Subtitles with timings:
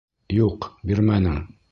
[0.35, 1.37] Юҡ, бирмәнең!